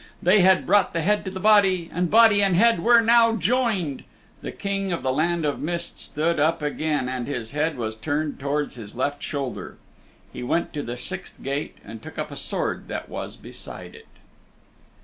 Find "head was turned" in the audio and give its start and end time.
7.51-8.39